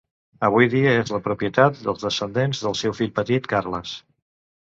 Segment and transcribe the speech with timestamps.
[0.45, 3.93] Avui dia és la propietat dels descendents del seu fill petit Carles.